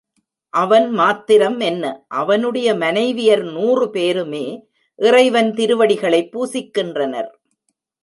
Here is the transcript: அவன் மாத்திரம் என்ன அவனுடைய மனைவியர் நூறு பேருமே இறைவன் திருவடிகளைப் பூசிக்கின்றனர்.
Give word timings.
அவன் 0.53 0.91
மாத்திரம் 0.91 1.59
என்ன 1.59 1.83
அவனுடைய 2.07 2.73
மனைவியர் 2.75 3.51
நூறு 3.51 3.89
பேருமே 3.89 4.45
இறைவன் 4.99 5.53
திருவடிகளைப் 5.53 6.31
பூசிக்கின்றனர். 6.31 7.31